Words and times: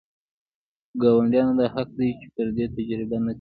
ګاونډیانو 1.01 1.53
دا 1.59 1.65
حق 1.75 1.89
دی 1.97 2.09
چې 2.19 2.25
بدي 2.35 2.65
تجربه 2.75 3.17
نه 3.25 3.27
کړي. 3.27 3.29